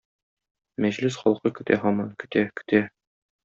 [0.85, 2.85] Мәҗлес халкы көтә һаман, көтә, көтә.